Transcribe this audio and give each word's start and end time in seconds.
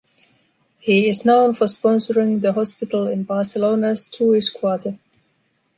He 0.79 1.07
is 1.07 1.25
known 1.25 1.53
for 1.53 1.65
sponsoring 1.67 2.41
the 2.41 2.53
hospital 2.53 3.05
in 3.07 3.21
Barcelona’s 3.21 4.09
Jewish 4.09 4.49
Quarter. 4.49 4.97